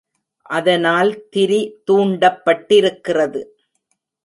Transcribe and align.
அதனால் 0.49 1.11
திரி 1.29 1.59
தூண்டப்பட்டிருக்கிறது. 1.91 3.41